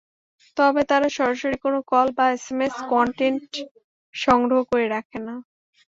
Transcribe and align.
তবে 0.57 0.81
তারা 0.89 1.07
সরাসরি 1.17 1.57
কোনো 1.65 1.79
কল 1.91 2.07
বা 2.17 2.25
এসএমএস 2.31 2.75
কনটেন্ট 2.91 3.49
সংগ্রহ 4.15 4.61
করে 4.69 4.85
রাখে 4.95 5.19
না। 5.27 5.35